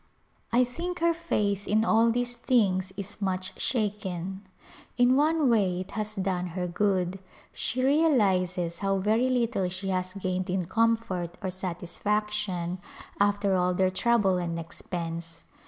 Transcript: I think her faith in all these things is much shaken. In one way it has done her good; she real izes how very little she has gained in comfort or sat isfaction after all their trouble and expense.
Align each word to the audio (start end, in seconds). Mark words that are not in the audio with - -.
I 0.51 0.63
think 0.63 0.97
her 0.97 1.13
faith 1.13 1.67
in 1.67 1.85
all 1.85 2.09
these 2.09 2.33
things 2.35 2.91
is 2.97 3.21
much 3.21 3.61
shaken. 3.61 4.41
In 4.97 5.15
one 5.15 5.47
way 5.47 5.79
it 5.81 5.91
has 5.91 6.15
done 6.15 6.47
her 6.57 6.65
good; 6.65 7.19
she 7.53 7.83
real 7.83 8.09
izes 8.09 8.79
how 8.79 8.97
very 8.97 9.29
little 9.29 9.69
she 9.69 9.89
has 9.89 10.15
gained 10.15 10.49
in 10.49 10.65
comfort 10.65 11.37
or 11.43 11.51
sat 11.51 11.81
isfaction 11.81 12.79
after 13.19 13.55
all 13.55 13.75
their 13.75 13.91
trouble 13.91 14.39
and 14.39 14.57
expense. 14.59 15.43